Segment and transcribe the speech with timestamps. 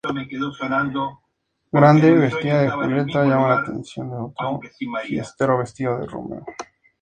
[1.71, 4.59] Grande, vestida de Julieta, llama la atención de otro
[5.03, 6.43] fiestero vestido de Romeo.